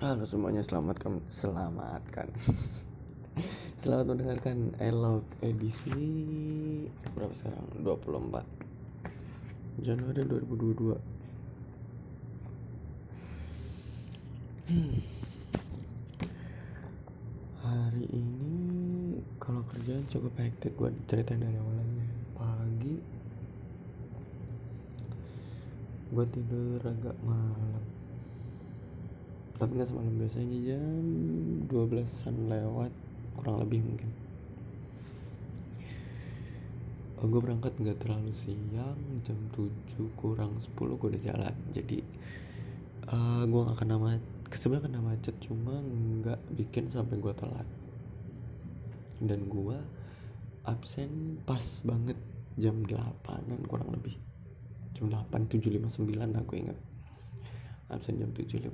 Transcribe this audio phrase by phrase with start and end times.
[0.00, 2.32] Halo semuanya, selamatkan selamatkan.
[3.84, 7.68] Selamat mendengarkan Elog edisi berapa sekarang?
[7.84, 8.40] 24
[9.84, 10.96] Januari 2022.
[14.72, 15.04] Hmm.
[17.60, 18.56] Hari ini
[19.36, 22.04] kalau kerjaan cukup hektik gue ceritain dari awal aja.
[22.40, 22.96] Pagi
[26.08, 27.99] gue tidur agak malam
[29.60, 31.04] tapi nggak semalam biasanya jam
[31.68, 32.92] 12an lewat
[33.36, 34.08] kurang lebih mungkin.
[37.20, 39.68] Oh, gue berangkat nggak terlalu siang jam 7
[40.16, 41.54] kurang 10 gue udah jalan.
[41.76, 42.00] Jadi
[43.12, 44.24] uh, gue gak kena macet
[44.56, 47.68] sebenarnya kena macet cuma nggak bikin sampai gue telat.
[49.20, 49.76] Dan gue
[50.64, 52.16] absen pas banget
[52.56, 54.16] jam 8an kurang lebih.
[54.96, 56.80] Jam 8 759 aku ingat
[57.90, 58.70] absen jam 759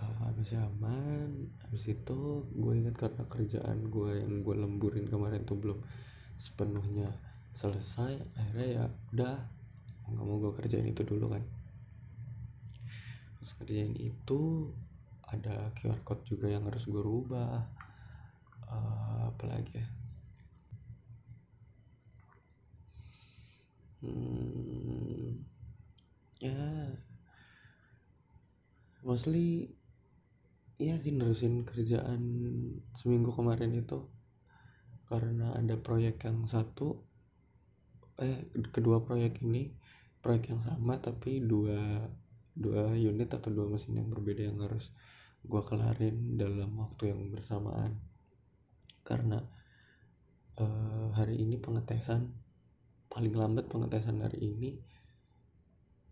[0.00, 2.18] uh, habis aman habis itu
[2.50, 5.78] gue ingat karena kerjaan gue yang gue lemburin kemarin tuh belum
[6.40, 7.12] sepenuhnya
[7.52, 9.36] selesai akhirnya ya udah
[10.10, 11.42] nggak mau gue kerjain itu dulu kan.
[13.38, 14.70] Terus kerjain itu
[15.30, 17.70] ada QR code juga yang harus gue rubah.
[18.70, 19.86] Uh, apa lagi ya?
[24.00, 24.59] Hmm,
[26.40, 26.60] ya.
[29.04, 29.76] Mostly
[30.80, 32.20] iya sih nerusin kerjaan
[32.96, 34.08] seminggu kemarin itu.
[35.04, 37.04] Karena ada proyek yang satu
[38.20, 39.72] eh kedua proyek ini
[40.20, 42.04] proyek yang sama tapi dua
[42.52, 44.92] dua unit atau dua mesin yang berbeda yang harus
[45.40, 47.96] gue kelarin dalam waktu yang bersamaan.
[49.00, 49.40] Karena
[50.60, 52.36] uh, hari ini pengetesan
[53.08, 54.78] paling lambat pengetesan hari ini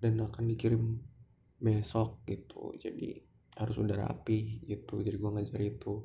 [0.00, 0.82] dan akan dikirim
[1.56, 2.76] besok gitu.
[2.76, 3.16] Jadi
[3.56, 5.00] harus udah rapi gitu.
[5.00, 6.04] Jadi gue ngajar itu.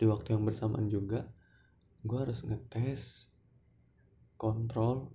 [0.00, 1.28] Di waktu yang bersamaan juga
[2.00, 3.28] gue harus ngetes
[4.40, 5.12] kontrol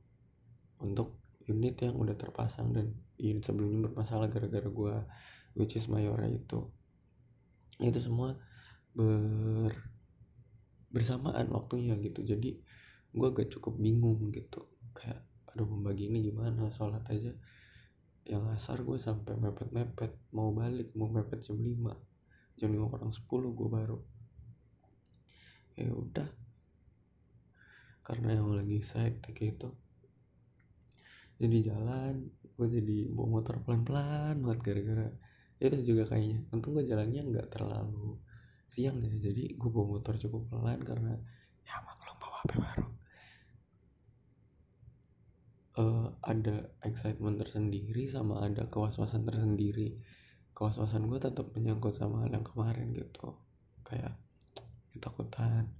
[0.77, 1.17] untuk
[1.49, 4.95] unit yang udah terpasang dan unit sebelumnya bermasalah gara-gara gue
[5.57, 6.69] which is Mayora itu.
[7.81, 8.37] Itu semua
[8.93, 9.73] ber
[10.93, 12.21] bersamaan waktunya gitu.
[12.21, 12.61] Jadi
[13.11, 14.69] gue agak cukup bingung gitu.
[14.93, 16.67] Kayak aduh membagi ini gimana?
[16.67, 17.31] Sholat aja.
[18.27, 23.23] Yang asar gue sampai mepet-mepet mau balik mau mepet jam 5 jam 5 kurang 10
[23.31, 23.99] gue baru.
[25.79, 26.27] Ya udah.
[28.03, 29.71] Karena yang lagi sektek itu
[31.35, 35.07] jadi jalan gue jadi bawa motor pelan-pelan banget gara-gara
[35.63, 36.43] itu juga kayaknya.
[36.51, 38.19] Untung gue jalannya nggak terlalu
[38.67, 41.15] siang ya jadi gue bawa motor cukup pelan karena
[41.63, 42.87] ya maklum bawa HP baru
[45.75, 49.99] uh, ada excitement tersendiri sama ada kewaswasan tersendiri.
[50.55, 53.35] Kewaswasan gue tetap menyangkut sama hal yang kemarin gitu.
[53.83, 54.15] Kayak
[54.95, 55.75] ketakutan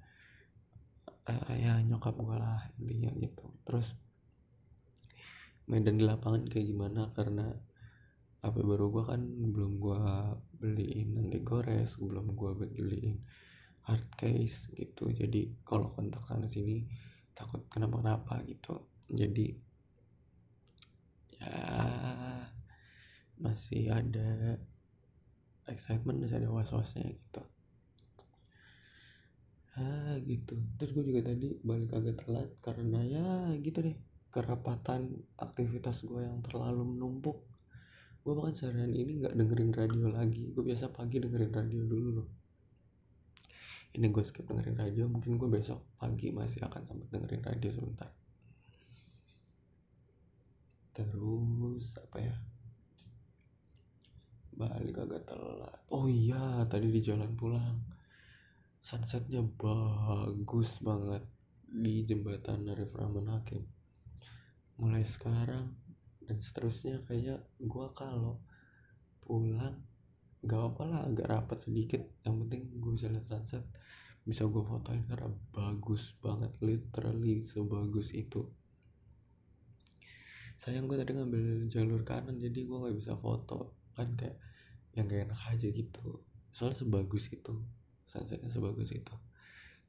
[1.31, 3.45] uh, ya nyokap gue lah intinya gitu.
[3.63, 3.95] Terus
[5.65, 7.09] medan di lapangan kayak gimana?
[7.15, 7.47] Karena
[8.45, 10.01] HP baru gue kan belum gue
[10.61, 13.17] beliin nanti gores belum gue beliin
[13.87, 15.09] hard case gitu.
[15.09, 16.85] Jadi kalau kontak sana sini
[17.33, 18.91] takut kenapa kenapa gitu.
[19.09, 19.64] Jadi
[21.39, 21.55] ya
[23.35, 24.59] masih ada
[25.67, 27.43] excitement masih ada was wasnya gitu.
[29.75, 30.55] Ah gitu.
[30.79, 33.27] Terus gue juga tadi balik agak telat karena ya
[33.59, 33.97] gitu deh
[34.31, 37.43] kerapatan aktivitas gue yang terlalu menumpuk.
[38.23, 40.55] Gue bahkan seharian ini nggak dengerin radio lagi.
[40.55, 42.29] Gue biasa pagi dengerin radio dulu loh.
[43.95, 48.11] Ini gue skip dengerin radio mungkin gue besok pagi masih akan sempat dengerin radio sebentar
[50.95, 52.35] terus apa ya?
[54.55, 55.75] Balik agak telat.
[55.91, 57.83] Oh iya tadi di jalan pulang.
[58.79, 61.27] Sunsetnya bagus banget
[61.67, 63.67] di jembatan Arif Rahman Hakim.
[64.79, 65.75] Mulai sekarang
[66.23, 68.39] dan seterusnya kayak gue kalau
[69.19, 69.83] pulang
[70.39, 71.99] gak apa lah agak rapat sedikit.
[72.23, 73.67] Yang penting gue bisa lihat sunset
[74.25, 78.49] bisa gue fotoin karena bagus banget literally sebagus itu
[80.55, 83.75] sayang gue tadi ngambil jalur kanan jadi gue nggak bisa foto.
[83.95, 84.39] Kan kayak
[84.95, 86.23] yang gak enak aja gitu.
[86.55, 87.53] Soalnya sebagus itu
[88.07, 89.15] sunsetnya sebagus itu.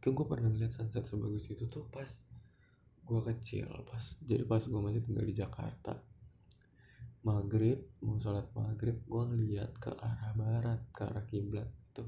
[0.03, 2.07] Kan gue pernah ngeliat sunset sebagus itu tuh pas
[3.07, 6.03] gue kecil pas jadi pas gue masih tinggal di Jakarta.
[7.23, 12.07] Maghrib mau sholat maghrib gue ngeliat ke arah barat ke arah kiblat itu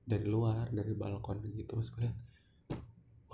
[0.00, 2.16] dari luar dari balkon gitu terus gue liat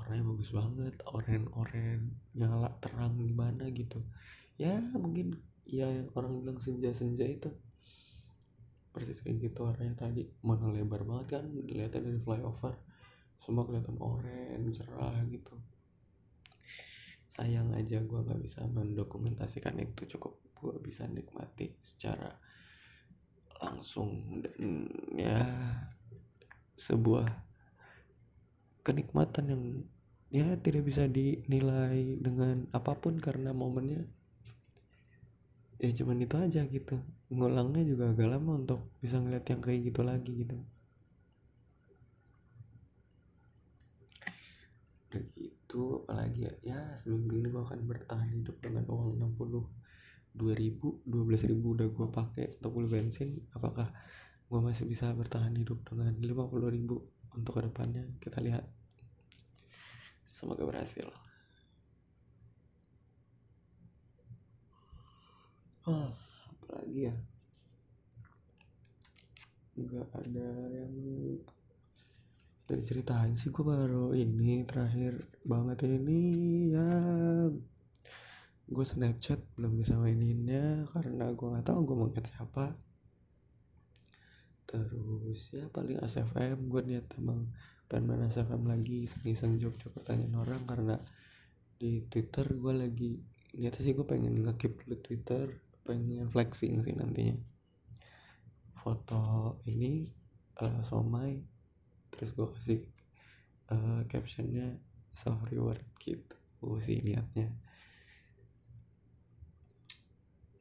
[0.06, 4.06] warnanya bagus banget oren oren nyala terang gimana gitu.
[4.55, 5.35] Ya mungkin
[5.67, 7.50] ya orang bilang senja-senja itu.
[8.94, 10.31] Persis kayak gitu warnanya tadi.
[10.47, 12.79] Mana lebar banget kan dilihatnya dari flyover.
[13.43, 15.58] Semua kelihatan orange cerah gitu.
[17.26, 22.31] Sayang aja gue nggak bisa mendokumentasikan itu cukup gue bisa nikmati secara
[23.58, 24.87] langsung dan
[25.19, 25.43] ya
[26.79, 27.26] sebuah
[28.87, 29.64] kenikmatan yang
[30.31, 34.02] ya tidak bisa dinilai dengan apa pun karena momennya
[35.76, 36.96] ya cuman itu aja gitu.
[37.28, 40.56] Ngulangnya juga agak lama untuk bisa ngeliat yang kayak gitu lagi gitu.
[45.06, 46.52] Udah gitu apalagi ya?
[46.64, 49.69] Ya seminggu ini gue akan bertahan hidup dengan uang 60
[50.37, 53.40] 2000 12000 udah gue pakai untuk beli bensin.
[53.52, 53.88] Apakah
[54.46, 58.05] gue masih bisa bertahan hidup dengan 50000 untuk ke depannya?
[58.20, 58.64] Kita lihat
[60.36, 61.08] semoga berhasil.
[65.88, 66.04] Oh,
[66.52, 67.14] apalagi ya?
[69.80, 70.94] Nggak ada yang
[72.66, 76.20] dari ceritain sih gue baru ini terakhir banget ini
[76.68, 76.90] ya.
[78.68, 82.76] Gue snapchat belum bisa maininnya karena gue nggak tahu gue mau siapa
[84.66, 87.46] terus ya paling ASFM gue niat emang
[87.86, 89.06] pengen main ASFM lagi.
[89.06, 90.96] Iseng-iseng jok-jok pertanyaan orang karena
[91.78, 93.12] di Twitter gue lagi
[93.56, 95.46] niatnya sih gue pengen ngekip dulu Twitter
[95.86, 97.38] pengen flexing sih nantinya.
[98.74, 100.02] Foto ini
[100.60, 101.38] uh, somai
[102.10, 102.80] terus gue kasih
[103.70, 104.78] uh, captionnya
[105.14, 107.54] self reward gitu gue sih niatnya.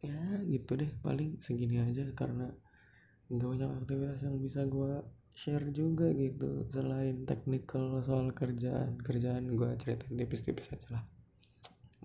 [0.06, 2.54] Ya gitu deh paling segini aja karena
[3.26, 5.02] nggak banyak aktivitas yang bisa gue
[5.36, 8.96] share juga gitu selain technical soal kerjaan.
[9.02, 11.04] Kerjaan gue ceritain tipis-tipis aja lah.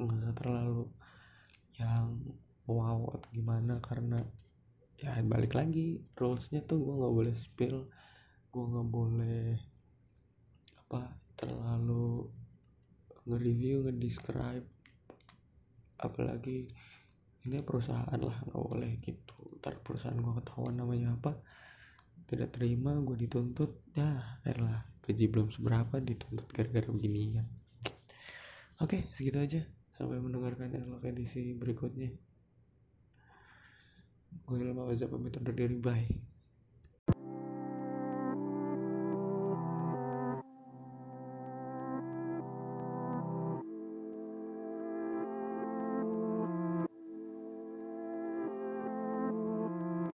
[0.00, 0.84] Nggak usah terlalu
[1.78, 2.18] yang
[2.66, 4.18] wow atau gimana karena
[5.00, 7.86] ya balik lagi rulesnya tuh gue nggak boleh spill.
[8.50, 9.46] Gue nggak boleh
[10.88, 12.26] apa terlalu
[13.30, 14.66] nge-review nge-describe.
[16.00, 16.66] Apalagi
[17.48, 19.36] ini perusahaan lah nggak boleh gitu.
[19.60, 21.40] Ntar perusahaan gue ketahuan namanya apa
[22.28, 24.84] tidak terima gue dituntut ya lah.
[25.00, 27.44] Gaji belum seberapa dituntut gara-gara begini ya.
[28.80, 29.60] Oke segitu aja.
[29.96, 32.12] Sampai mendengarkan elok edisi berikutnya.
[34.46, 35.76] Gue Ilma Wajah pamit undur diri.
[35.76, 36.29] Bye